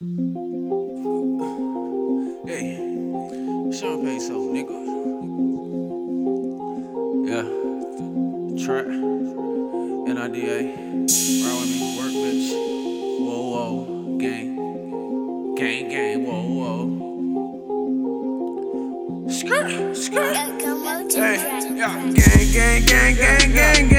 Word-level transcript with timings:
Hey, 0.00 0.06
champagne 3.74 4.20
soul, 4.20 4.54
nigga. 4.54 4.78
Yeah, 7.26 7.42
trap, 8.64 8.86
NIDA, 10.06 10.56
ride 11.42 11.58
with 11.58 11.70
me, 11.74 11.78
work, 11.98 12.14
bitch. 12.14 12.46
Whoa, 13.18 13.42
whoa, 13.50 13.74
gang, 14.18 14.48
gang, 15.56 15.88
gang, 15.88 16.18
whoa, 16.24 16.46
whoa. 16.60 16.86
Skirt, 19.28 19.96
skirt. 19.96 20.36
Hey, 21.10 21.42
yeah, 21.74 21.98
gang, 22.12 22.52
gang, 22.52 22.84
gang, 22.86 23.16
gang, 23.16 23.52
gang, 23.52 23.88
gang. 23.88 23.97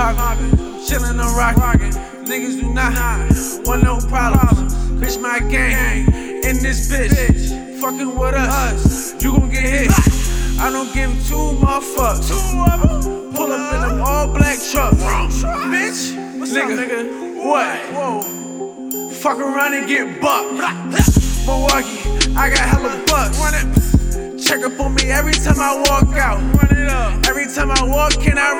Poppin', 0.00 0.50
chillin', 0.86 1.20
I'm 1.20 1.36
rockin'. 1.36 1.92
Niggas 2.24 2.60
do 2.60 2.72
not 2.72 2.94
want 3.66 3.82
no 3.82 3.98
problems. 4.08 4.74
Bitch, 5.00 5.20
my 5.20 5.38
gang 5.50 6.06
in 6.42 6.62
this 6.62 6.90
bitch. 6.90 7.80
Fucking 7.80 8.14
with 8.18 8.34
us, 8.34 9.14
you 9.22 9.32
gon' 9.32 9.50
get 9.50 9.62
hit. 9.62 9.90
I 10.58 10.70
don't 10.70 10.92
give 10.94 11.10
two 11.26 11.56
motherfuckers. 11.60 13.34
Pull 13.34 13.52
up 13.52 13.74
in 13.74 13.80
them 13.80 14.00
all 14.02 14.26
black 14.28 14.58
truck. 14.70 14.94
Bitch, 14.94 16.14
what's 16.38 16.52
nigga, 16.52 16.72
up, 16.72 16.78
nigga? 16.78 17.44
What? 17.44 17.78
Whoa. 17.94 19.10
Fuck 19.10 19.38
around 19.38 19.74
and 19.74 19.86
get 19.88 20.20
bucked. 20.20 20.52
Milwaukee, 21.46 22.34
I 22.36 22.50
got 22.50 22.68
hella 22.68 23.02
bucks. 23.06 23.38
Check 24.46 24.62
up 24.62 24.80
on 24.80 24.94
me 24.94 25.10
every 25.10 25.32
time 25.32 25.58
I 25.58 25.76
walk 25.88 26.16
out. 26.16 26.38
Run 26.54 26.76
it 26.76 26.88
up. 26.88 27.26
Every 27.26 27.46
time 27.46 27.70
I 27.70 27.82
walk, 27.84 28.12
can 28.14 28.36
I 28.36 28.59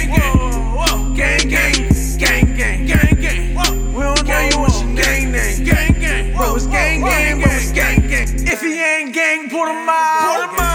gang, 9.01 9.11
gang, 9.11 9.49
put 9.49 9.65
them 9.65 9.89
out. 9.89 10.49
Put 10.49 10.57
them 10.57 10.65
out. 10.65 10.70